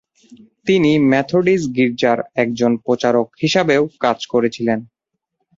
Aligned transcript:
তিনি 0.67 0.91
মেথোডিস্ট 1.11 1.67
গীর্জার 1.77 2.19
একজন 2.35 2.71
প্রচারক 2.85 3.27
হিসাবেও 3.41 3.83
কাজ 3.99 4.19
করেছিলেন। 4.25 4.79